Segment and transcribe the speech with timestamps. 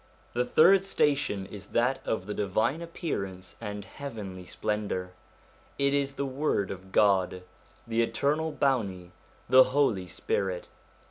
[0.33, 5.11] The third station is that of the divine appearance and heavenly splendour:
[5.77, 7.43] it is the Word of God,
[7.85, 9.11] the Eternal Bounty,
[9.47, 10.67] the Holy Spirit.